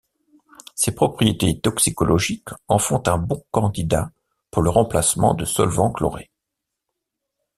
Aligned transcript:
Ses 0.73 0.95
propriétés 0.95 1.59
toxicologiques 1.59 2.47
en 2.67 2.79
font 2.79 3.03
un 3.05 3.19
bon 3.19 3.45
candidat 3.51 4.09
pour 4.49 4.63
le 4.63 4.71
remplacement 4.71 5.35
de 5.35 5.45
solvants 5.45 5.91
chlorés. 5.91 6.31